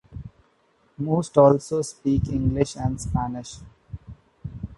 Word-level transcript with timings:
Most 0.97 1.37
also 1.37 1.83
speak 1.83 2.27
English 2.27 2.75
and 2.75 2.99
Spanish. 2.99 3.57